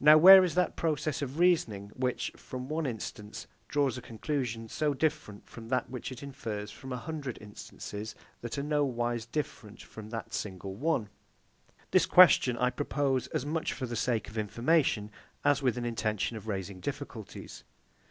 [0.00, 4.94] Now where is that process of reasoning which, from one instance, draws a conclusion, so
[4.94, 10.08] different from that which it infers from a hundred instances that are nowise different from
[10.08, 11.10] that single one?
[11.90, 15.10] This question I propose as much for the sake of information,
[15.44, 17.64] as with an intention of raising difficulties.